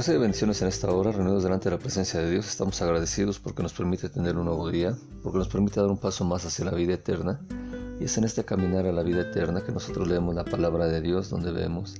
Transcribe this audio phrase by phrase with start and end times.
[0.00, 2.48] Gracias y bendiciones en esta hora, reunidos delante de la presencia de Dios.
[2.48, 6.24] Estamos agradecidos porque nos permite tener un nuevo día, porque nos permite dar un paso
[6.24, 7.38] más hacia la vida eterna.
[8.00, 11.02] Y es en este caminar a la vida eterna que nosotros leemos la palabra de
[11.02, 11.96] Dios, donde vemos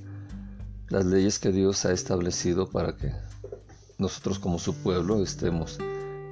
[0.89, 3.11] las leyes que Dios ha establecido para que
[3.99, 5.77] nosotros como su pueblo estemos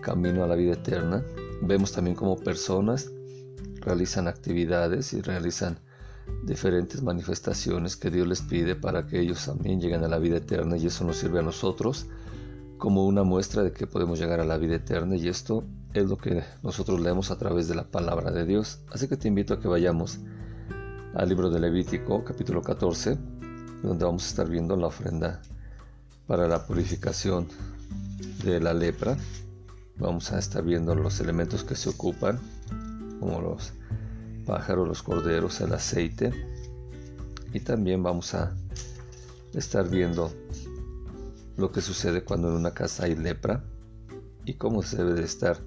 [0.01, 1.23] camino a la vida eterna.
[1.61, 3.11] Vemos también como personas
[3.81, 5.77] realizan actividades y realizan
[6.43, 10.77] diferentes manifestaciones que Dios les pide para que ellos también lleguen a la vida eterna
[10.77, 12.07] y eso nos sirve a nosotros
[12.77, 16.17] como una muestra de que podemos llegar a la vida eterna y esto es lo
[16.17, 18.79] que nosotros leemos a través de la palabra de Dios.
[18.91, 20.19] Así que te invito a que vayamos
[21.13, 23.17] al libro de Levítico capítulo 14
[23.83, 25.41] donde vamos a estar viendo la ofrenda
[26.27, 27.47] para la purificación
[28.43, 29.17] de la lepra.
[29.97, 32.39] Vamos a estar viendo los elementos que se ocupan
[33.19, 33.73] como los
[34.49, 36.33] pájaros, los corderos, el aceite.
[37.53, 38.55] Y también vamos a
[39.53, 40.31] estar viendo
[41.55, 43.63] lo que sucede cuando en una casa hay lepra
[44.45, 45.57] y cómo se debe de estar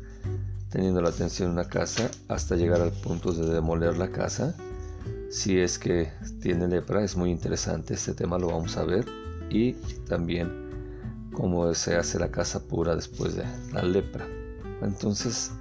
[0.68, 4.56] teniendo la atención en una casa hasta llegar al punto de demoler la casa.
[5.30, 6.10] Si es que
[6.40, 9.06] tiene lepra, es muy interesante este tema, lo vamos a ver.
[9.48, 9.74] Y
[10.08, 14.26] también cómo se hace la casa pura después de la lepra.
[14.82, 15.52] Entonces,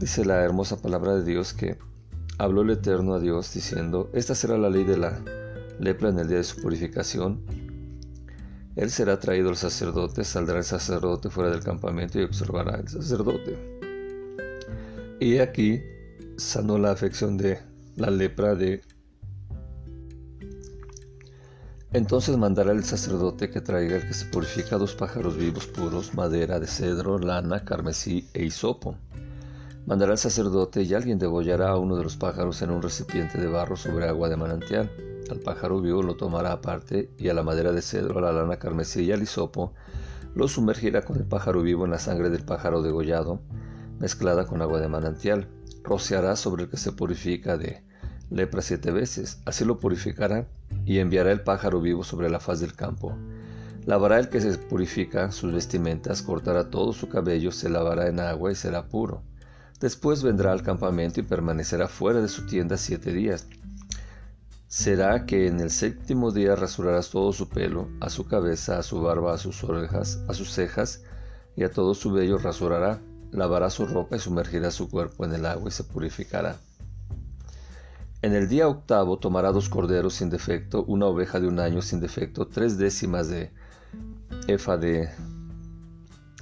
[0.00, 1.78] dice la hermosa palabra de Dios que
[2.40, 5.22] habló el Eterno a Dios diciendo, esta será la ley de la
[5.78, 7.42] lepra en el día de su purificación.
[8.76, 13.58] Él será traído al sacerdote, saldrá el sacerdote fuera del campamento y observará el sacerdote.
[15.20, 15.82] Y aquí
[16.38, 17.60] sanó la afección de
[17.96, 18.80] la lepra de...
[21.92, 26.58] Entonces mandará el sacerdote que traiga el que se purifica dos pájaros vivos puros, madera
[26.58, 28.96] de cedro, lana, carmesí e hisopo
[29.86, 33.46] Mandará el sacerdote y alguien degollará a uno de los pájaros en un recipiente de
[33.46, 34.90] barro sobre agua de manantial.
[35.30, 38.58] Al pájaro vivo lo tomará aparte y a la madera de cedro, a la lana
[38.58, 39.72] carmesí y al hisopo
[40.34, 43.40] lo sumergirá con el pájaro vivo en la sangre del pájaro degollado,
[43.98, 45.48] mezclada con agua de manantial.
[45.82, 47.82] Rociará sobre el que se purifica de
[48.28, 50.46] lepra siete veces, así lo purificará
[50.84, 53.16] y enviará el pájaro vivo sobre la faz del campo.
[53.86, 58.52] Lavará el que se purifica sus vestimentas, cortará todo su cabello, se lavará en agua
[58.52, 59.22] y será puro.
[59.80, 63.46] Después vendrá al campamento y permanecerá fuera de su tienda siete días.
[64.68, 69.00] Será que en el séptimo día rasurarás todo su pelo, a su cabeza, a su
[69.00, 71.02] barba, a sus orejas, a sus cejas,
[71.56, 73.00] y a todo su vello rasurará.
[73.32, 76.58] Lavará su ropa y sumergirá su cuerpo en el agua y se purificará.
[78.20, 82.00] En el día octavo tomará dos corderos sin defecto, una oveja de un año sin
[82.00, 83.50] defecto, tres décimas de
[84.46, 85.08] efa de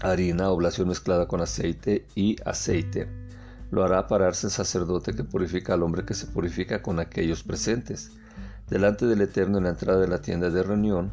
[0.01, 3.28] harina, oblación mezclada con aceite y aceite
[3.71, 8.13] lo hará pararse el sacerdote que purifica al hombre que se purifica con aquellos presentes.
[8.69, 11.11] Delante del Eterno en la entrada de la tienda de reunión,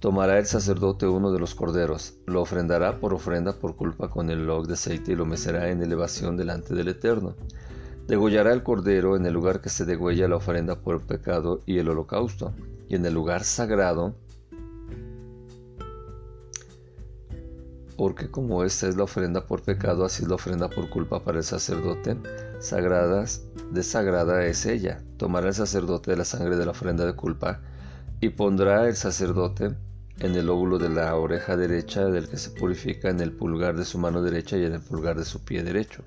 [0.00, 4.46] tomará el sacerdote uno de los corderos, lo ofrendará por ofrenda por culpa con el
[4.46, 7.34] log de aceite y lo mecerá en elevación delante del Eterno.
[8.06, 11.78] Degollará el cordero en el lugar que se degüella la ofrenda por el pecado y
[11.78, 12.54] el holocausto,
[12.88, 14.14] y en el lugar sagrado
[17.98, 21.38] porque como esta es la ofrenda por pecado, así es la ofrenda por culpa para
[21.38, 22.16] el sacerdote,
[22.60, 23.42] sagradas,
[23.72, 25.02] desagrada es ella.
[25.16, 27.60] Tomará el sacerdote de la sangre de la ofrenda de culpa
[28.20, 29.74] y pondrá el sacerdote
[30.20, 33.84] en el óvulo de la oreja derecha del que se purifica, en el pulgar de
[33.84, 36.04] su mano derecha y en el pulgar de su pie derecho.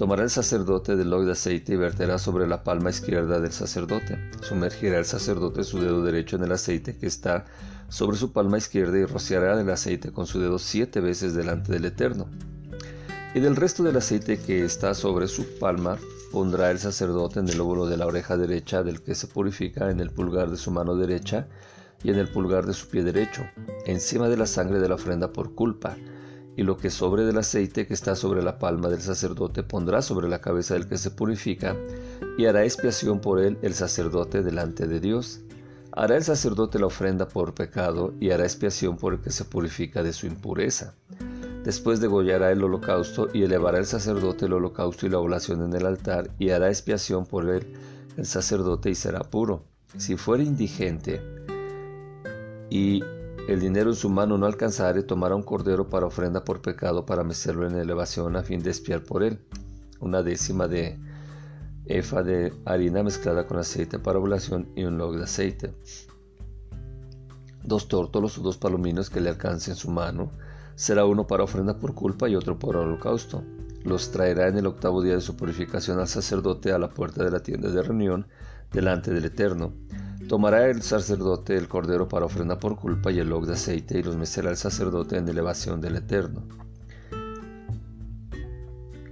[0.00, 4.18] Tomará el sacerdote del log de aceite y verterá sobre la palma izquierda del sacerdote.
[4.40, 7.44] Sumergirá el sacerdote su dedo derecho en el aceite que está
[7.90, 11.84] sobre su palma izquierda y rociará el aceite con su dedo siete veces delante del
[11.84, 12.28] Eterno.
[13.34, 15.98] Y del resto del aceite que está sobre su palma
[16.32, 20.00] pondrá el sacerdote en el óvulo de la oreja derecha del que se purifica, en
[20.00, 21.46] el pulgar de su mano derecha
[22.02, 23.42] y en el pulgar de su pie derecho,
[23.84, 25.94] encima de la sangre de la ofrenda por culpa.
[26.56, 30.28] Y lo que sobre del aceite que está sobre la palma del sacerdote pondrá sobre
[30.28, 31.76] la cabeza del que se purifica,
[32.36, 35.40] y hará expiación por él el sacerdote delante de Dios
[35.92, 40.04] Hará el sacerdote la ofrenda por pecado y hará expiación por el que se purifica
[40.04, 40.94] de su impureza.
[41.64, 45.86] Después degollará el holocausto y elevará el sacerdote el holocausto y la oblación en el
[45.86, 47.74] altar y hará expiación por él
[48.16, 49.64] el sacerdote y será puro.
[49.96, 51.20] Si fuera indigente
[52.70, 53.02] y
[53.50, 57.24] el dinero en su mano no alcanzare, tomará un cordero para ofrenda por pecado para
[57.24, 59.40] mecerlo en elevación a fin de espiar por él.
[59.98, 61.00] Una décima de
[61.84, 65.74] efa de harina mezclada con aceite para ovulación y un log de aceite.
[67.64, 70.30] Dos tórtolos o dos palominos que le alcancen su mano.
[70.76, 73.42] Será uno para ofrenda por culpa y otro por holocausto.
[73.82, 77.32] Los traerá en el octavo día de su purificación al sacerdote a la puerta de
[77.32, 78.28] la tienda de reunión
[78.70, 79.72] delante del Eterno.
[80.30, 84.04] Tomará el sacerdote el cordero para ofrenda por culpa y el log de aceite y
[84.04, 86.44] los mecerá el sacerdote en elevación del Eterno.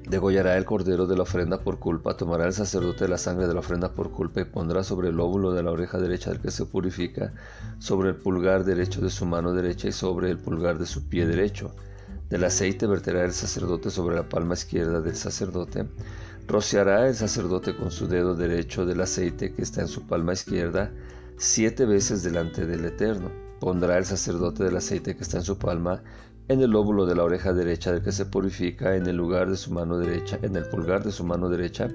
[0.09, 3.59] Degollará el cordero de la ofrenda por culpa, tomará el sacerdote la sangre de la
[3.59, 6.67] ofrenda por culpa y pondrá sobre el lóbulo de la oreja derecha del que se
[6.67, 7.33] purifica,
[7.81, 11.27] sobre el pulgar derecho de su mano derecha y sobre el pulgar de su pie
[11.27, 11.75] derecho.
[12.31, 15.89] Del aceite verterá el sacerdote sobre la palma izquierda del sacerdote.
[16.49, 20.91] Rociará el sacerdote con su dedo derecho del aceite que está en su palma izquierda
[21.37, 23.31] siete veces delante del Eterno.
[23.61, 26.03] Pondrá el sacerdote del aceite que está en su palma
[26.49, 29.59] en el lóbulo de la oreja derecha del que se purifica, en el lugar de
[29.59, 31.89] su mano derecha, en el pulgar de su mano derecha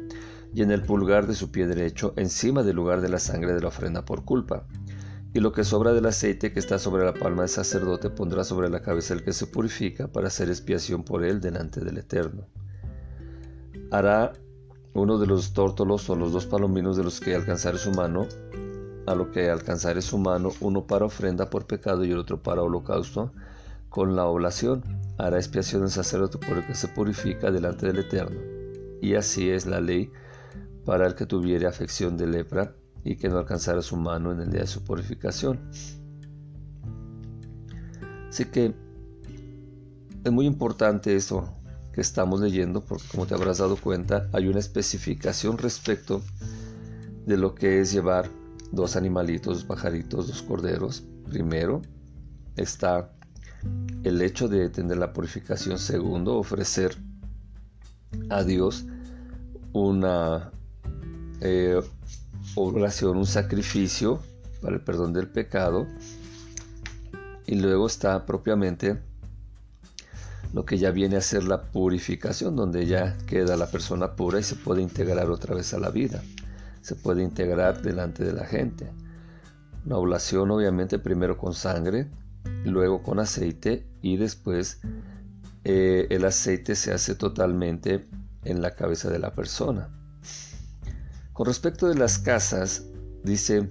[0.54, 3.62] y en el pulgar de su pie derecho, encima del lugar de la sangre de
[3.62, 4.68] la ofrenda por culpa.
[5.34, 8.70] Y lo que sobra del aceite que está sobre la palma del sacerdote pondrá sobre
[8.70, 12.46] la cabeza del que se purifica para hacer expiación por él delante del Eterno.
[13.90, 14.34] Hará
[14.94, 18.28] uno de los tórtolos o los dos palominos de los que alcanzare su mano,
[19.07, 22.62] a lo que alcanzare su mano, uno para ofrenda por pecado y el otro para
[22.62, 23.31] holocausto,
[23.90, 24.84] con la oblación
[25.18, 28.40] hará expiación el sacerdote por el que se purifica delante del Eterno.
[29.01, 30.12] Y así es la ley
[30.86, 34.50] para el que tuviere afección de lepra y que no alcanzara su mano en el
[34.50, 35.60] día de su purificación.
[38.30, 38.74] Así que
[40.24, 41.48] es muy importante esto
[41.94, 46.22] que estamos leyendo porque como te habrás dado cuenta hay una especificación respecto
[47.25, 48.30] de lo que es llevar
[48.72, 51.04] dos animalitos, dos pajaritos, dos corderos.
[51.30, 51.81] Primero
[52.56, 53.13] está
[54.04, 55.78] el hecho de tener la purificación.
[55.78, 56.98] Segundo, ofrecer
[58.30, 58.86] a Dios
[59.72, 60.51] una
[61.42, 61.80] eh,
[62.56, 64.19] oración, un sacrificio
[64.62, 65.88] para el perdón del pecado.
[67.45, 69.00] Y luego está propiamente
[70.54, 74.44] lo que ya viene a ser la purificación, donde ya queda la persona pura y
[74.44, 76.22] se puede integrar otra vez a la vida.
[76.82, 78.92] Se puede integrar delante de la gente.
[79.86, 82.08] Una oblación obviamente primero con sangre,
[82.66, 84.80] luego con aceite y después
[85.64, 88.06] eh, el aceite se hace totalmente
[88.44, 89.90] en la cabeza de la persona.
[91.34, 92.86] Con respecto de las casas,
[93.24, 93.70] dice,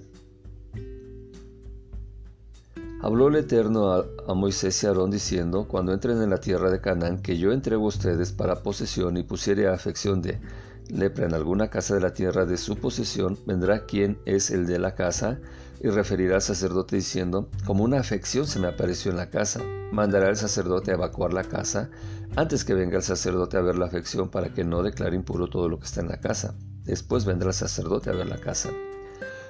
[3.03, 7.21] habló el Eterno a, Moisés y Aarón diciendo, cuando entren en la tierra de Canaán,
[7.21, 10.39] que yo entrego a ustedes para posesión y pusiere afección de
[10.87, 14.79] lepra en alguna casa de la tierra de su posesión, vendrá quien es el de
[14.79, 15.39] la casa
[15.81, 19.59] y referirá al sacerdote diciendo, como una afección se me apareció en la casa,
[19.91, 21.89] mandará el sacerdote a evacuar la casa
[22.37, 25.67] antes que venga el sacerdote a ver la afección para que no declare impuro todo
[25.67, 26.55] lo que está en la casa.
[26.85, 28.69] Después vendrá el sacerdote a ver la casa.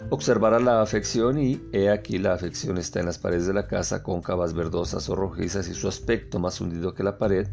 [0.09, 4.03] Observará la afección y he aquí la afección está en las paredes de la casa,
[4.03, 7.47] cóncavas, verdosas o rojizas y su aspecto más hundido que la pared.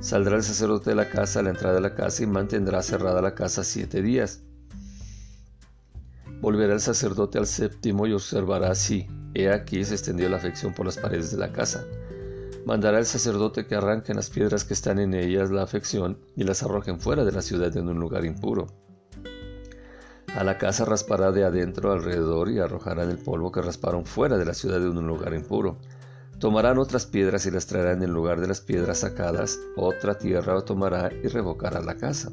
[0.00, 3.20] Saldrá el sacerdote de la casa a la entrada de la casa y mantendrá cerrada
[3.20, 4.42] la casa siete días.
[6.40, 10.86] Volverá el sacerdote al séptimo y observará si, he aquí, se extendió la afección por
[10.86, 11.84] las paredes de la casa.
[12.64, 16.62] Mandará el sacerdote que arranquen las piedras que están en ellas la afección y las
[16.62, 18.81] arrojen fuera de la ciudad en un lugar impuro.
[20.34, 24.46] A la casa raspará de adentro alrededor y arrojarán el polvo que rasparon fuera de
[24.46, 25.78] la ciudad en un lugar impuro.
[26.38, 31.12] Tomarán otras piedras y las traerán en lugar de las piedras sacadas, otra tierra tomará
[31.12, 32.32] y revocará la casa.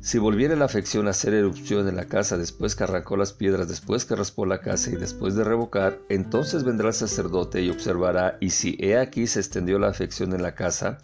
[0.00, 3.68] Si volviera la afección a hacer erupción en la casa después que arrancó las piedras,
[3.68, 8.38] después que raspó la casa y después de revocar, entonces vendrá el sacerdote y observará,
[8.40, 10.98] y si he aquí se extendió la afección en la casa,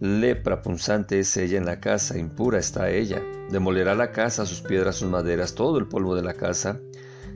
[0.00, 3.22] lepra punzante es ella en la casa, impura está ella.
[3.50, 6.80] Demolerá la casa, sus piedras, sus maderas, todo el polvo de la casa,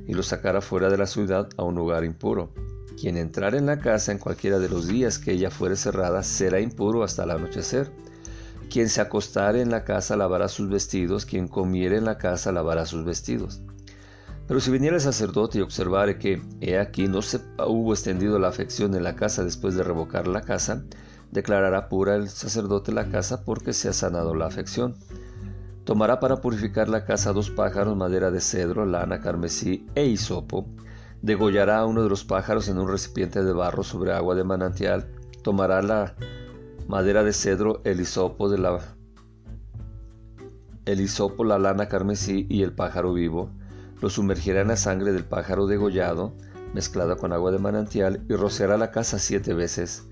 [0.06, 2.52] y lo sacará fuera de la ciudad a un lugar impuro.
[2.98, 6.60] Quien entrare en la casa en cualquiera de los días que ella fuere cerrada será
[6.60, 7.92] impuro hasta el anochecer.
[8.70, 12.86] Quien se acostare en la casa lavará sus vestidos, quien comiere en la casa lavará
[12.86, 13.62] sus vestidos.
[14.48, 18.48] Pero si viniera el sacerdote y observare que, he aquí, no se hubo extendido la
[18.48, 20.84] afección en la casa después de revocar la casa,
[21.30, 24.97] declarará pura el sacerdote la casa porque se ha sanado la afección.
[25.85, 30.66] Tomará para purificar la casa dos pájaros, madera de cedro, lana, carmesí e hisopo.
[31.23, 35.11] Degollará a uno de los pájaros en un recipiente de barro sobre agua de manantial.
[35.42, 36.14] Tomará la
[36.88, 38.80] madera de cedro, el hisopo, de la,
[40.87, 43.50] la lana carmesí y el pájaro vivo,
[44.00, 46.35] lo sumergirá en la sangre del pájaro degollado,
[46.73, 50.07] mezclada con agua de manantial, y rociará la casa siete veces.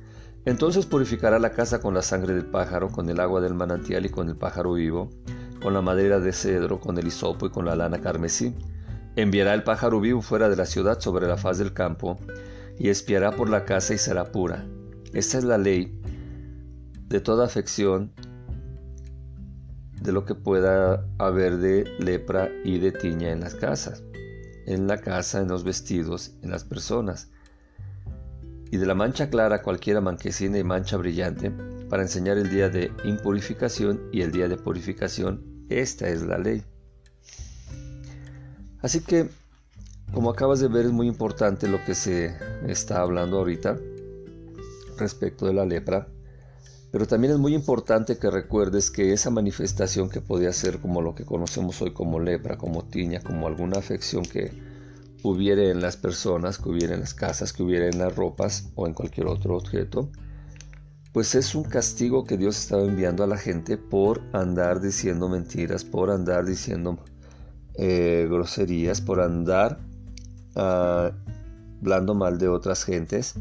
[0.46, 4.10] Entonces purificará la casa con la sangre del pájaro, con el agua del manantial y
[4.10, 5.10] con el pájaro vivo,
[5.60, 8.54] con la madera de cedro, con el hisopo y con la lana carmesí.
[9.16, 12.16] Enviará el pájaro vivo fuera de la ciudad sobre la faz del campo,
[12.78, 14.64] y espiará por la casa y será pura.
[15.12, 16.00] Esta es la ley
[17.08, 18.12] de toda afección
[20.00, 24.04] de lo que pueda haber de lepra y de tiña en las casas.
[24.66, 27.30] en la casa, en los vestidos, en las personas.
[28.70, 31.52] Y de la mancha clara cualquiera manquecina y mancha brillante,
[31.88, 36.62] para enseñar el día de impurificación y el día de purificación, esta es la ley.
[38.82, 39.28] Así que,
[40.12, 43.78] como acabas de ver, es muy importante lo que se está hablando ahorita
[44.98, 46.08] respecto de la lepra.
[46.92, 51.14] Pero también es muy importante que recuerdes que esa manifestación que podía ser como lo
[51.14, 54.52] que conocemos hoy como lepra, como tiña, como alguna afección que
[55.28, 58.86] hubiera en las personas, que hubiera en las casas, que hubiera en las ropas o
[58.86, 60.10] en cualquier otro objeto,
[61.12, 65.84] pues es un castigo que Dios estaba enviando a la gente por andar diciendo mentiras,
[65.84, 66.98] por andar diciendo
[67.74, 69.78] eh, groserías, por andar
[70.56, 71.12] ah,
[71.80, 73.34] hablando mal de otras gentes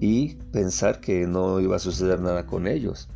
[0.00, 3.08] y pensar que no iba a suceder nada con ellos.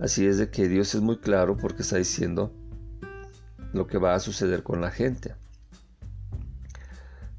[0.00, 2.52] Así es de que Dios es muy claro porque está diciendo
[3.72, 5.34] lo que va a suceder con la gente.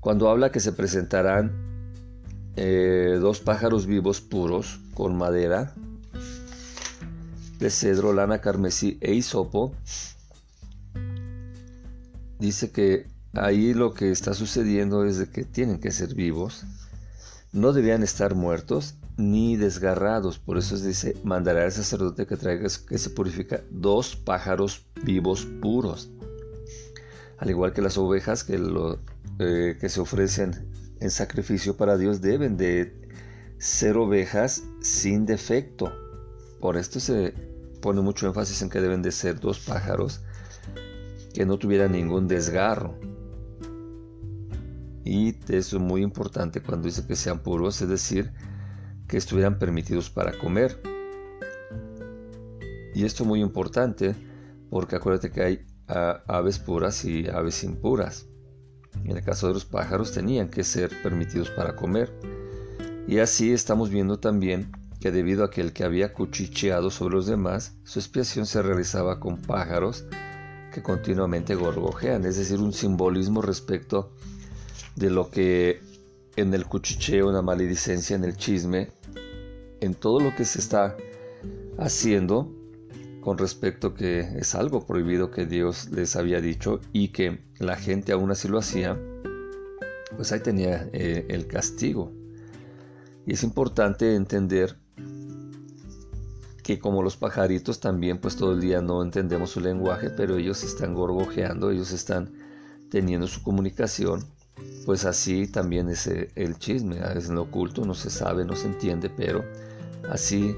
[0.03, 1.53] Cuando habla que se presentarán
[2.57, 5.73] eh, dos pájaros vivos puros con madera
[7.57, 9.73] de cedro, lana carmesí e hisopo,
[12.37, 16.65] dice que ahí lo que está sucediendo es de que tienen que ser vivos
[17.53, 20.37] no debían estar muertos ni desgarrados.
[20.37, 26.09] Por eso dice, mandará al sacerdote que traiga que se purifica dos pájaros vivos puros.
[27.37, 28.99] Al igual que las ovejas que, lo,
[29.39, 33.09] eh, que se ofrecen en sacrificio para Dios deben de
[33.57, 35.91] ser ovejas sin defecto.
[36.59, 37.33] Por esto se
[37.81, 40.21] pone mucho énfasis en que deben de ser dos pájaros
[41.33, 42.97] que no tuvieran ningún desgarro.
[45.03, 48.31] Y eso es muy importante cuando dice que sean puros, es decir,
[49.07, 50.81] que estuvieran permitidos para comer.
[52.95, 54.15] Y esto es muy importante
[54.69, 58.27] porque acuérdate que hay aves puras y aves impuras.
[59.03, 62.13] En el caso de los pájaros tenían que ser permitidos para comer.
[63.07, 67.25] Y así estamos viendo también que debido a que el que había cuchicheado sobre los
[67.25, 70.05] demás, su expiación se realizaba con pájaros
[70.73, 74.11] que continuamente gorgojean, es decir, un simbolismo respecto
[74.95, 75.81] de lo que
[76.35, 78.91] en el cuchicheo, en la maledicencia, en el chisme,
[79.81, 80.95] en todo lo que se está
[81.77, 82.49] haciendo
[83.23, 88.11] con respecto que es algo prohibido que Dios les había dicho y que la gente
[88.11, 88.99] aún así lo hacía,
[90.15, 92.11] pues ahí tenía eh, el castigo.
[93.25, 94.77] Y es importante entender
[96.63, 100.63] que como los pajaritos también pues todo el día no entendemos su lenguaje, pero ellos
[100.63, 102.33] están gorgojeando, ellos están
[102.89, 104.25] teniendo su comunicación
[104.85, 108.55] pues así también es eh, el chisme, es en lo oculto, no se sabe, no
[108.55, 109.43] se entiende, pero
[110.09, 110.55] así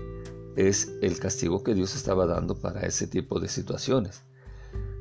[0.56, 4.24] es el castigo que Dios estaba dando para ese tipo de situaciones.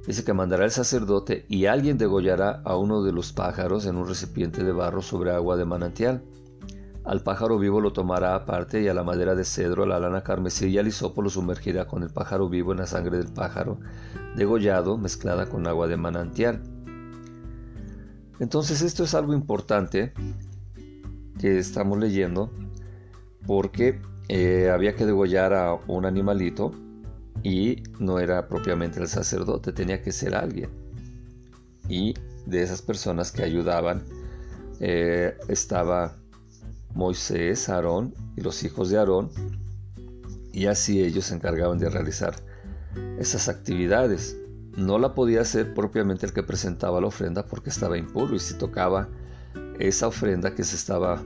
[0.07, 4.07] Dice que mandará el sacerdote y alguien degollará a uno de los pájaros en un
[4.07, 6.23] recipiente de barro sobre agua de manantial.
[7.05, 10.23] Al pájaro vivo lo tomará aparte y a la madera de cedro, a la lana
[10.23, 13.79] carmesí y al hisopo lo sumergirá con el pájaro vivo en la sangre del pájaro
[14.37, 16.63] degollado mezclada con agua de manantial
[18.41, 20.13] entonces esto es algo importante
[21.39, 22.51] que estamos leyendo
[23.47, 26.73] porque eh, había que degollar a un animalito
[27.43, 30.71] y no era propiamente el sacerdote, tenía que ser alguien.
[31.89, 32.15] Y
[32.47, 34.03] de esas personas que ayudaban
[34.81, 36.17] eh, estaba
[36.95, 39.31] Moisés, Aarón y los hijos de Aarón
[40.53, 42.35] y así ellos se encargaban de realizar
[43.19, 44.37] esas actividades
[44.77, 48.55] no la podía hacer propiamente el que presentaba la ofrenda porque estaba impuro y si
[48.55, 49.09] tocaba
[49.79, 51.23] esa ofrenda que se estaba,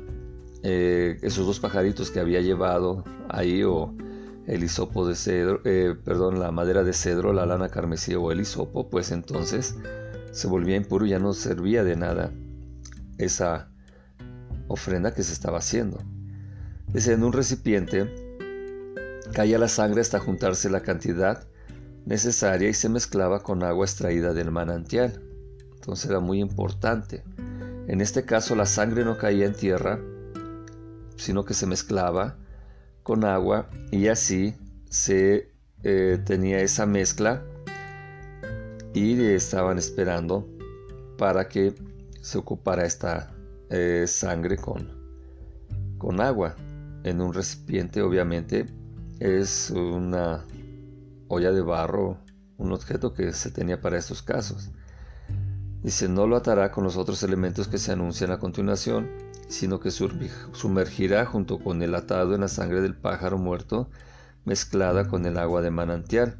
[0.62, 3.94] eh, esos dos pajaritos que había llevado ahí o
[4.46, 8.40] el hisopo de cedro, eh, perdón, la madera de cedro, la lana carmesí o el
[8.40, 9.76] hisopo, pues entonces
[10.32, 12.32] se volvía impuro y ya no servía de nada
[13.18, 13.70] esa
[14.68, 15.98] ofrenda que se estaba haciendo.
[16.86, 18.10] Dice, en un recipiente
[19.34, 21.46] caía la sangre hasta juntarse la cantidad
[22.06, 25.22] necesaria y se mezclaba con agua extraída del manantial.
[25.74, 27.22] Entonces era muy importante.
[27.86, 30.00] En este caso la sangre no caía en tierra,
[31.18, 32.38] sino que se mezclaba
[33.02, 34.54] con agua y así
[34.88, 37.42] se eh, tenía esa mezcla
[38.94, 40.48] y estaban esperando
[41.18, 41.74] para que
[42.22, 43.34] se ocupara esta
[43.68, 44.88] eh, sangre con,
[45.98, 46.56] con agua
[47.04, 48.66] en un recipiente obviamente
[49.20, 50.44] es una
[51.28, 52.18] olla de barro,
[52.56, 54.70] un objeto que se tenía para estos casos.
[55.82, 59.08] Dice, no lo atará con los otros elementos que se anuncian a continuación,
[59.48, 63.88] sino que sumergirá junto con el atado en la sangre del pájaro muerto,
[64.44, 66.38] mezclada con el agua de manantial.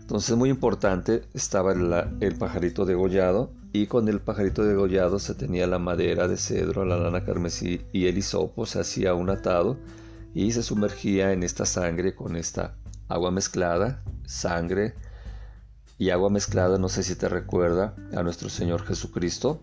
[0.00, 5.78] Entonces muy importante, estaba el, pajarito degollado y con el pajarito degollado se tenía la
[5.78, 9.76] madera de cedro, la lana carmesí y el hisopo, se hacía un atado
[10.34, 12.76] y se sumergía en esta sangre con esta
[13.08, 14.94] agua mezclada, sangre
[15.98, 19.62] y agua mezclada, no sé si te recuerda a nuestro Señor Jesucristo,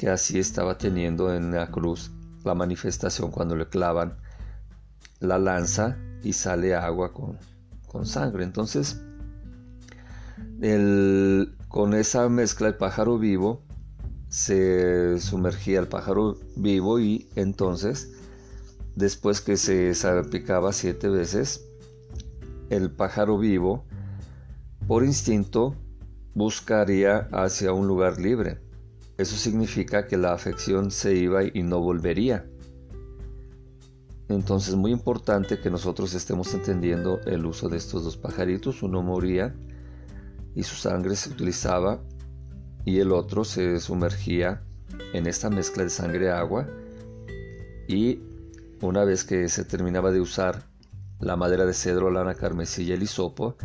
[0.00, 2.10] que así estaba teniendo en la cruz
[2.42, 4.16] la manifestación cuando le clavan
[5.18, 7.36] la lanza y sale agua con,
[7.86, 8.44] con sangre.
[8.44, 9.02] Entonces,
[11.68, 13.62] con esa mezcla el pájaro vivo
[14.30, 18.10] se sumergía el pájaro vivo y entonces
[18.96, 21.62] después que se salpicaba siete veces
[22.70, 23.84] el pájaro vivo
[24.86, 25.76] por instinto
[26.32, 28.69] buscaría hacia un lugar libre
[29.20, 32.46] eso significa que la afección se iba y no volvería.
[34.28, 38.82] Entonces muy importante que nosotros estemos entendiendo el uso de estos dos pajaritos.
[38.82, 39.54] Uno moría
[40.54, 42.00] y su sangre se utilizaba
[42.84, 44.62] y el otro se sumergía
[45.12, 46.66] en esta mezcla de sangre-agua
[47.88, 48.20] y
[48.80, 50.62] una vez que se terminaba de usar
[51.18, 53.56] la madera de cedro, lana carmesí y el hisopo,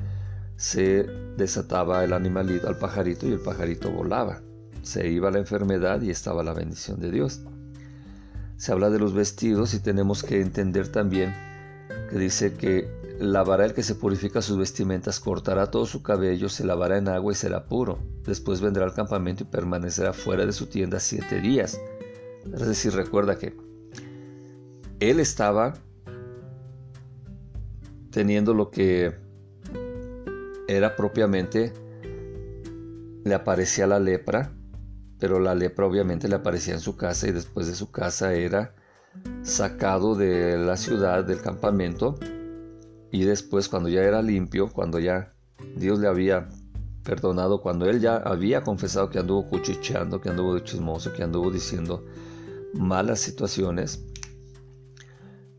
[0.58, 1.04] se
[1.38, 4.42] desataba el animalito al pajarito y el pajarito volaba.
[4.86, 7.42] Se iba la enfermedad y estaba la bendición de Dios.
[8.56, 11.36] Se habla de los vestidos y tenemos que entender también
[12.10, 12.88] que dice que
[13.20, 17.32] Lavará el que se purifica sus vestimentas, cortará todo su cabello, se lavará en agua
[17.32, 17.98] y será puro.
[18.26, 21.80] Después vendrá al campamento y permanecerá fuera de su tienda siete días.
[22.44, 23.56] Es decir, recuerda que
[25.00, 25.76] él estaba
[28.12, 29.14] teniendo lo que
[30.68, 31.72] era propiamente,
[33.24, 34.52] le aparecía la lepra,
[35.20, 38.76] pero la lepra obviamente le aparecía en su casa y después de su casa era
[39.44, 42.16] sacado de la ciudad, del campamento,
[43.12, 45.34] y después cuando ya era limpio, cuando ya
[45.78, 46.50] Dios le había
[47.04, 51.52] perdonado, cuando él ya había confesado que anduvo cuchicheando, que anduvo de chismoso, que anduvo
[51.52, 52.04] diciendo
[52.74, 54.04] malas situaciones,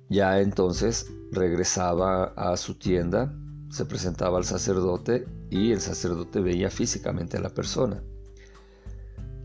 [0.09, 3.35] ya entonces regresaba a su tienda,
[3.71, 8.03] se presentaba al sacerdote y el sacerdote veía físicamente a la persona.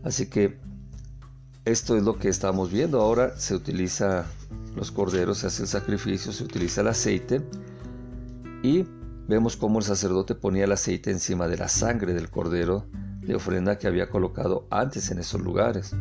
[0.04, 0.58] Así que
[1.64, 3.00] esto es lo que estamos viendo.
[3.00, 4.26] Ahora se utiliza
[4.74, 7.42] los corderos, se hace el sacrificio, se utiliza el aceite
[8.62, 8.84] y
[9.28, 12.86] vemos cómo el sacerdote ponía el aceite encima de la sangre del cordero
[13.20, 15.94] de ofrenda que había colocado antes en esos lugares.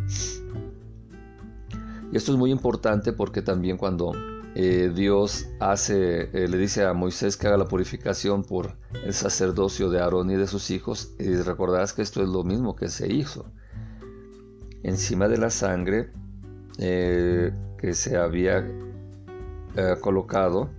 [2.11, 4.13] Y esto es muy importante porque también cuando
[4.55, 9.89] eh, Dios hace, eh, le dice a Moisés que haga la purificación por el sacerdocio
[9.89, 13.11] de Aarón y de sus hijos, y recordarás que esto es lo mismo que se
[13.13, 13.45] hizo.
[14.83, 16.09] Encima de la sangre
[16.79, 18.67] eh, que se había
[20.01, 20.69] colocado,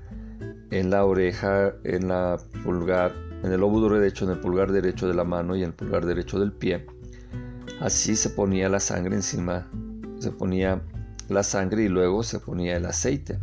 [0.72, 3.12] en la oreja, en la pulgar,
[3.42, 6.06] en el lóbulo derecho, en el pulgar derecho de la mano y en el pulgar
[6.06, 6.86] derecho del pie.
[7.80, 9.68] Así se ponía la sangre encima,
[10.18, 10.82] se ponía
[11.28, 13.38] la sangre y luego se ponía el aceite.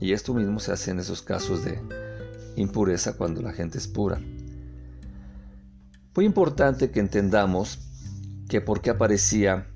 [0.00, 1.80] Y esto mismo se hace en esos casos de
[2.56, 4.20] impureza cuando la gente es pura.
[6.16, 7.78] Muy importante que entendamos
[8.48, 9.68] que por qué aparecía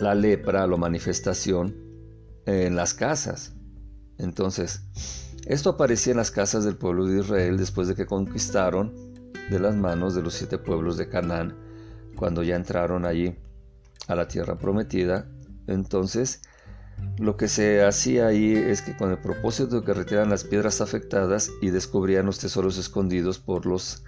[0.00, 1.74] la lepra, la manifestación
[2.46, 3.54] en las casas.
[4.18, 4.82] Entonces,
[5.46, 8.94] esto aparecía en las casas del pueblo de Israel después de que conquistaron
[9.50, 11.56] de las manos de los siete pueblos de Canaán,
[12.16, 13.36] cuando ya entraron allí
[14.08, 15.28] a la tierra prometida.
[15.66, 16.42] Entonces,
[17.18, 20.80] lo que se hacía ahí es que con el propósito de que retiraran las piedras
[20.80, 24.04] afectadas y descubrían los tesoros escondidos por los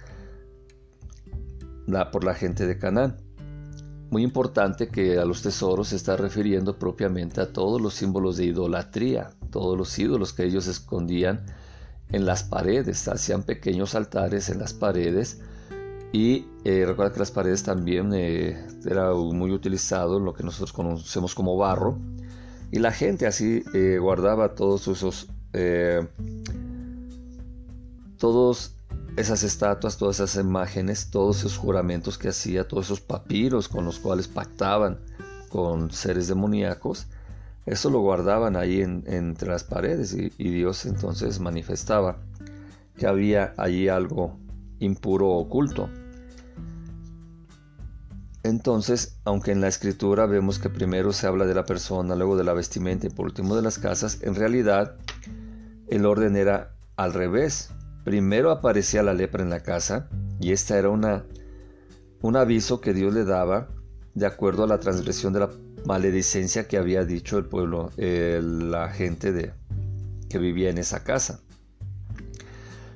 [1.87, 3.17] la, por la gente de Canaán.
[4.09, 8.45] Muy importante que a los tesoros se está refiriendo propiamente a todos los símbolos de
[8.45, 11.45] idolatría, todos los ídolos que ellos escondían
[12.11, 15.41] en las paredes, hacían pequeños altares en las paredes
[16.11, 20.73] y eh, recuerda que las paredes también eh, era muy utilizado en lo que nosotros
[20.73, 21.99] conocemos como barro
[22.71, 25.27] y la gente así eh, guardaba todos esos
[28.17, 28.75] todos
[29.19, 33.99] esas estatuas, todas esas imágenes, todos esos juramentos que hacía, todos esos papiros con los
[33.99, 34.97] cuales pactaban
[35.49, 37.07] con seres demoníacos,
[37.65, 42.17] eso lo guardaban ahí entre las paredes y, Dios entonces manifestaba
[42.95, 44.39] que había allí algo
[44.79, 45.89] impuro oculto.
[48.43, 52.45] Entonces, aunque en la escritura vemos que primero se habla de la persona, luego de
[52.45, 54.95] la vestimenta y por último de las casas, en realidad
[55.89, 57.69] el orden era al revés.
[58.09, 61.27] Primero aparecía la lepra en la casa y esta era una,
[62.23, 63.69] un aviso que Dios le daba
[64.15, 65.51] de acuerdo a la transgresión de la
[65.85, 69.53] maledicencia que había dicho el pueblo, la gente de,
[70.27, 71.41] que vivía en esa casa.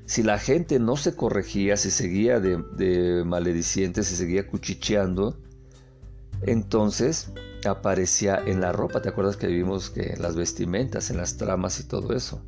[0.08, 5.39] si la gente no se corregía, si seguía de, de malediciente, si seguía cuchicheando,
[6.41, 7.32] entonces
[7.67, 9.04] aparecía en la ropa.
[9.04, 12.43] ¿Te acuerdas que vimos que en las vestimentas, en las tramas y todo eso?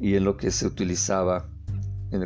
[0.00, 1.48] Y en lo que se utilizaba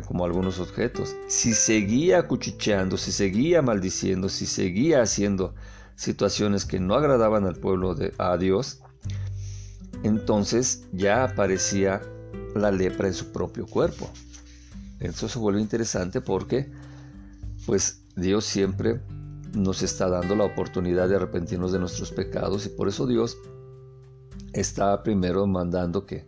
[0.07, 1.15] como algunos objetos.
[1.27, 5.53] Si seguía cuchicheando, si seguía maldiciendo, si seguía haciendo
[5.95, 8.79] situaciones que no agradaban al pueblo de a Dios,
[10.03, 12.01] entonces ya aparecía
[12.55, 14.09] la lepra en su propio cuerpo.
[14.99, 16.71] Eso se vuelve interesante porque
[17.65, 19.01] pues Dios siempre
[19.53, 23.37] nos está dando la oportunidad de arrepentirnos de nuestros pecados y por eso Dios
[24.53, 26.27] está primero mandando que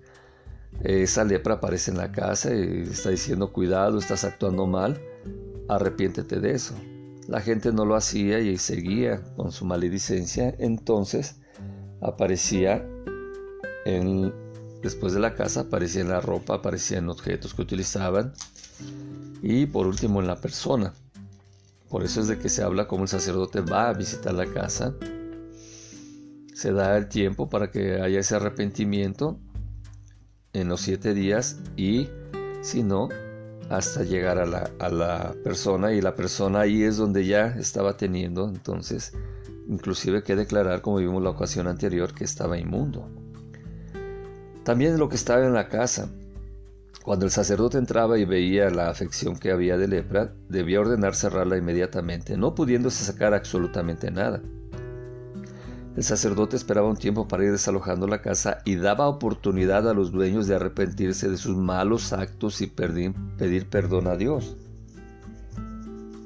[0.83, 5.01] esa lepra aparece en la casa y está diciendo cuidado, estás actuando mal,
[5.67, 6.75] arrepiéntete de eso.
[7.27, 11.37] La gente no lo hacía y seguía con su maledicencia, entonces
[12.01, 12.87] aparecía
[13.85, 14.33] en,
[14.83, 18.33] después de la casa, aparecía en la ropa, aparecía en objetos que utilizaban
[19.41, 20.93] y por último en la persona.
[21.89, 24.93] Por eso es de que se habla como el sacerdote va a visitar la casa.
[26.53, 29.39] Se da el tiempo para que haya ese arrepentimiento
[30.55, 32.09] en los siete días y
[32.61, 33.09] si no,
[33.69, 37.97] hasta llegar a la, a la, persona y la persona ahí es donde ya estaba
[37.97, 39.13] teniendo, entonces
[39.67, 43.09] inclusive que declarar, como vimos la ocasión anterior, que estaba inmundo.
[44.63, 46.09] También lo que estaba en la casa.
[47.03, 51.57] Cuando el sacerdote entraba y veía la afección que había de lepra, debía ordenar cerrarla
[51.57, 54.41] inmediatamente, no pudiéndose sacar absolutamente nada.
[55.95, 60.11] El sacerdote esperaba un tiempo para ir desalojando la casa y daba oportunidad a los
[60.11, 64.57] dueños de arrepentirse de sus malos actos y pedir perdón a Dios.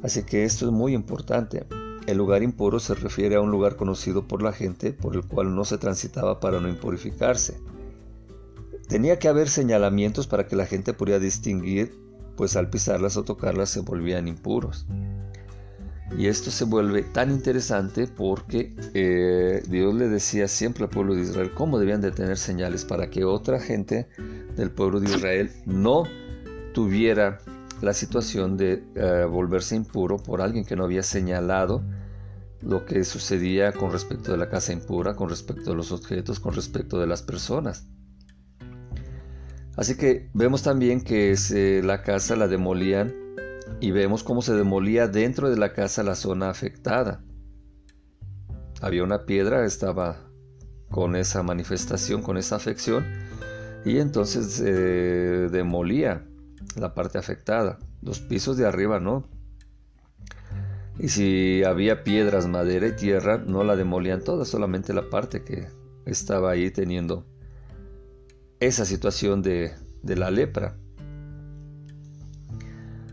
[0.02, 1.68] Así que esto es muy importante.
[2.08, 5.54] El lugar impuro se refiere a un lugar conocido por la gente por el cual
[5.54, 7.60] no se transitaba para no impurificarse.
[8.88, 11.94] Tenía que haber señalamientos para que la gente pudiera distinguir,
[12.36, 14.88] pues al pisarlas o tocarlas se volvían impuros.
[16.18, 21.22] Y esto se vuelve tan interesante porque eh, Dios le decía siempre al pueblo de
[21.22, 24.10] Israel cómo debían de tener señales para que otra gente
[24.56, 26.04] del pueblo de Israel no
[26.74, 27.40] tuviera
[27.82, 31.84] la situación de eh, volverse impuro por alguien que no había señalado
[32.62, 36.54] lo que sucedía con respecto de la casa impura, con respecto de los objetos, con
[36.54, 37.88] respecto de las personas.
[39.78, 41.36] Así que vemos también que
[41.86, 43.14] la casa la demolían
[43.80, 47.24] y vemos cómo se demolía dentro de la casa la zona afectada.
[48.82, 50.30] Había una piedra, estaba
[50.90, 53.06] con esa manifestación, con esa afección,
[53.86, 54.72] y entonces se
[55.50, 56.26] demolía
[56.76, 57.80] la parte afectada.
[58.02, 59.28] Los pisos de arriba no.
[60.98, 65.68] Y si había piedras, madera y tierra, no la demolían toda, solamente la parte que
[66.06, 67.26] estaba ahí teniendo
[68.60, 70.76] esa situación de, de la lepra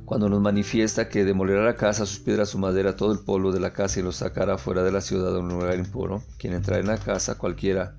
[0.07, 3.59] cuando nos manifiesta que demolerá la casa, sus piedras, su madera, todo el polvo de
[3.59, 6.23] la casa y lo sacará fuera de la ciudad a un lugar impuro.
[6.39, 7.97] Quien entrará en la casa cualquiera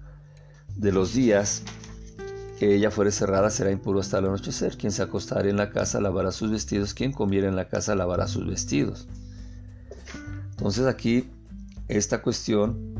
[0.77, 1.63] de los días
[2.59, 4.77] que ella fuere cerrada será impuro hasta el anochecer.
[4.77, 6.93] Quien se acostare en la casa lavará sus vestidos.
[6.93, 9.09] Quien comiera en la casa lavará sus vestidos.
[10.51, 11.29] Entonces aquí
[11.89, 12.95] esta cuestión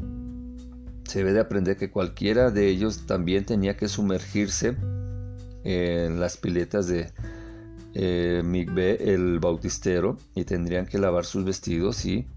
[1.05, 4.75] se debe de aprender que cualquiera de ellos también tenía que sumergirse
[5.63, 7.13] en las piletas de
[7.99, 12.27] eh, Migbe el bautistero y tendrían que lavar sus vestidos y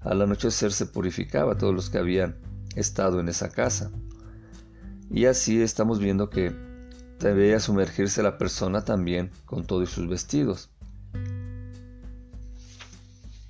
[0.00, 2.38] al anochecer se purificaba todos los que habían
[2.76, 3.90] estado en esa casa.
[5.10, 6.56] Y así estamos viendo que
[7.20, 10.70] debía sumergirse la persona también con todos sus vestidos.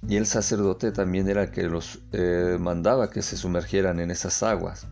[0.08, 4.42] Y el sacerdote también era el que los eh, mandaba que se sumergieran en esas
[4.42, 4.88] aguas.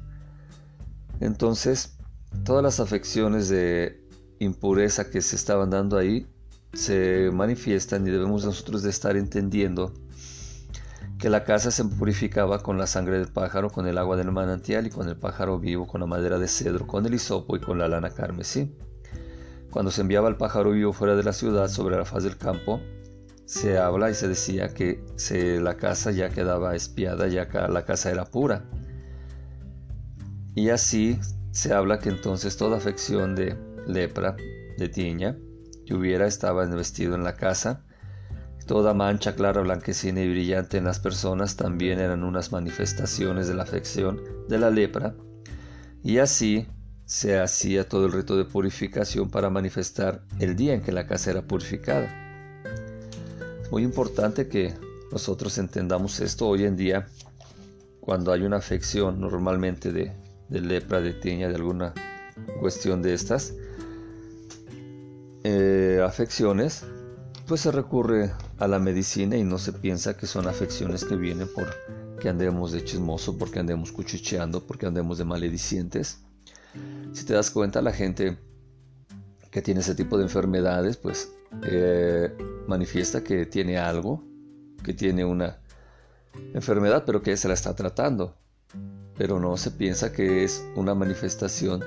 [1.19, 1.97] Entonces,
[2.45, 4.07] todas las afecciones de
[4.39, 6.29] impureza que se estaban dando ahí
[6.73, 9.93] se manifiestan y debemos nosotros de estar entendiendo
[11.19, 14.87] que la casa se purificaba con la sangre del pájaro, con el agua del manantial
[14.87, 17.79] y con el pájaro vivo, con la madera de cedro, con el hisopo y con
[17.79, 18.75] la lana carmesí.
[19.71, 22.81] Cuando se enviaba el pájaro vivo fuera de la ciudad sobre la faz del campo,
[23.45, 25.05] se habla y se decía que
[25.61, 28.65] la casa ya quedaba espiada, ya la casa era pura.
[30.55, 31.19] Y así
[31.51, 33.57] se habla que entonces toda afección de
[33.87, 34.37] lepra,
[34.79, 35.37] de tiña,
[35.95, 37.83] hubiera estaba vestido en la casa.
[38.67, 43.65] Toda mancha clara, blanquecina y brillante en las personas también eran unas manifestaciones de la
[43.65, 45.15] afección de la lepra,
[46.03, 46.67] y así
[47.05, 51.33] se hacía todo el rito de purificación para manifestar el día en que la casa
[51.33, 52.09] era purificada.
[53.73, 54.75] Muy importante que
[55.11, 57.09] nosotros entendamos esto hoy en día,
[58.01, 60.13] cuando hay una afección normalmente de,
[60.49, 61.93] de lepra, de tiña, de alguna
[62.61, 63.55] cuestión de estas,
[65.43, 66.85] eh, afecciones,
[67.47, 71.49] pues se recurre a la medicina y no se piensa que son afecciones que vienen
[71.53, 71.69] por
[72.21, 76.19] que andemos de chismoso, porque andemos cuchicheando, porque andemos de maledicientes.
[77.13, 78.39] Si te das cuenta, la gente
[79.51, 81.33] que tiene ese tipo de enfermedades, pues
[81.65, 82.33] eh,
[82.69, 84.23] manifiesta que tiene algo,
[84.85, 85.59] que tiene una
[86.55, 88.37] enfermedad, pero que se la está tratando.
[89.17, 91.83] Pero no se piensa que es una manifestación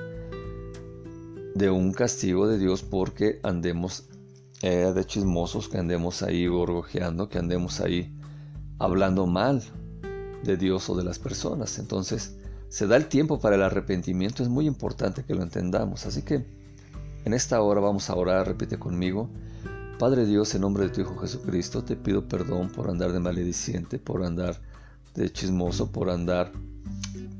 [1.54, 4.08] de un castigo de Dios porque andemos
[4.62, 8.16] eh, de chismosos, que andemos ahí gorgojeando, que andemos ahí
[8.78, 9.62] hablando mal
[10.42, 11.78] de Dios o de las personas.
[11.78, 12.36] Entonces,
[12.68, 16.06] se da el tiempo para el arrepentimiento, es muy importante que lo entendamos.
[16.06, 16.44] Así que
[17.24, 19.30] en esta hora vamos a orar, repite conmigo.
[19.98, 23.98] Padre Dios, en nombre de tu Hijo Jesucristo, te pido perdón por andar de malediciente,
[23.98, 24.60] por andar
[25.14, 26.50] de chismoso, por andar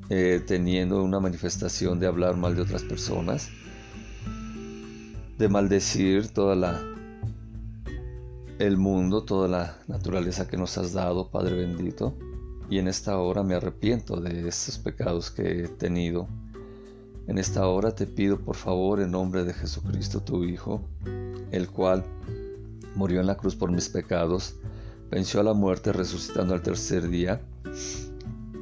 [0.09, 3.48] eh, teniendo una manifestación de hablar mal de otras personas,
[5.38, 6.81] de maldecir toda la
[8.59, 12.14] el mundo, toda la naturaleza que nos has dado, Padre bendito.
[12.70, 16.29] Y en esta hora me arrepiento de estos pecados que he tenido
[17.27, 20.83] en esta hora te pido por favor en nombre de Jesucristo tu Hijo,
[21.53, 22.05] el cual
[22.94, 24.57] murió en la cruz por mis pecados,
[25.11, 27.40] venció a la muerte resucitando al tercer día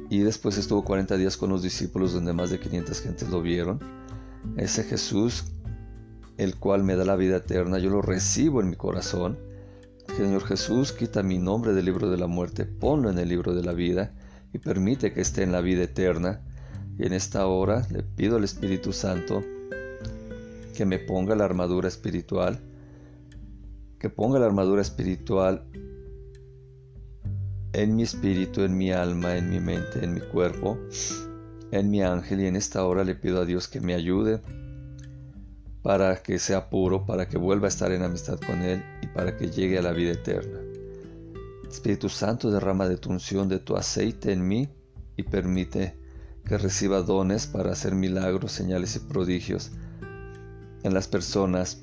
[0.09, 3.79] y después estuvo 40 días con los discípulos donde más de 500 gentes lo vieron.
[4.55, 5.43] Ese Jesús,
[6.37, 9.37] el cual me da la vida eterna, yo lo recibo en mi corazón.
[10.17, 13.63] Señor Jesús, quita mi nombre del libro de la muerte, ponlo en el libro de
[13.63, 14.13] la vida
[14.51, 16.41] y permite que esté en la vida eterna
[16.97, 19.43] y en esta hora le pido al Espíritu Santo
[20.75, 22.59] que me ponga la armadura espiritual,
[23.99, 25.65] que ponga la armadura espiritual
[27.73, 30.77] en mi espíritu, en mi alma, en mi mente, en mi cuerpo,
[31.71, 34.41] en mi ángel y en esta hora le pido a Dios que me ayude
[35.83, 39.37] para que sea puro, para que vuelva a estar en amistad con Él y para
[39.37, 40.59] que llegue a la vida eterna.
[41.69, 44.69] Espíritu Santo, derrama de tu unción, de tu aceite en mí
[45.17, 45.95] y permite
[46.45, 49.71] que reciba dones para hacer milagros, señales y prodigios
[50.83, 51.81] en las personas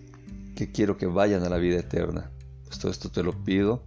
[0.57, 2.31] que quiero que vayan a la vida eterna.
[2.67, 3.83] Pues todo esto te lo pido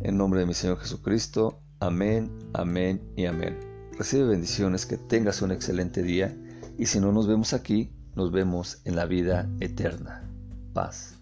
[0.00, 1.60] en nombre de mi Señor Jesucristo.
[1.80, 3.58] Amén, amén y amén.
[3.98, 6.36] Recibe bendiciones, que tengas un excelente día
[6.78, 10.22] y si no nos vemos aquí, nos vemos en la vida eterna.
[10.72, 11.18] Paz.